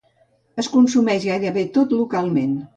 Es 0.63 0.69
consumeix 0.77 1.29
gairebé 1.33 1.67
tot 1.79 1.97
localment. 2.01 2.61